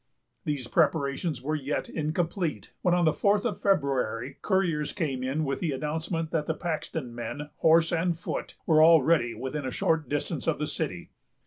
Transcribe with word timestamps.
These 0.45 0.67
preparations 0.67 1.43
were 1.43 1.53
yet 1.53 1.87
incomplete, 1.87 2.73
when, 2.81 2.95
on 2.95 3.05
the 3.05 3.13
fourth 3.13 3.45
of 3.45 3.61
February, 3.61 4.37
couriers 4.41 4.93
came 4.93 5.21
in 5.21 5.43
with 5.45 5.59
the 5.59 5.73
announcement 5.73 6.31
that 6.31 6.47
the 6.47 6.55
Paxton 6.55 7.13
men, 7.13 7.51
horse 7.57 7.91
and 7.91 8.17
foot, 8.17 8.55
were 8.65 8.83
already 8.83 9.35
within 9.35 9.63
a 9.63 9.69
short 9.69 10.09
distance 10.09 10.47
of 10.47 10.57
the 10.57 10.65
city. 10.65 11.11